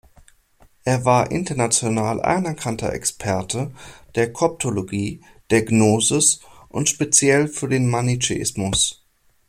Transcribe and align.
Er 0.83 1.05
war 1.05 1.29
international 1.29 2.23
anerkannte 2.23 2.91
Experte 2.91 3.69
der 4.15 4.33
Koptologie, 4.33 5.21
der 5.51 5.63
Gnosis 5.63 6.39
und 6.69 6.89
speziell 6.89 7.47
für 7.47 7.69
den 7.69 7.87
Manichäismus. 7.87 9.03